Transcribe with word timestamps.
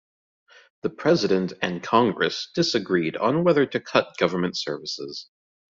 The 0.81 0.89
president 0.89 1.53
and 1.61 1.83
congress 1.83 2.49
disagreed 2.55 3.17
on 3.17 3.43
whether 3.43 3.67
to 3.67 3.79
cut 3.79 4.17
government 4.17 4.57
services. 4.57 5.27